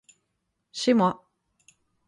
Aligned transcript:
Chez 0.71 0.95
moi. 0.95 1.13